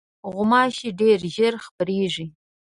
[0.33, 2.25] غوماشې ډېر ژر خپرېږي.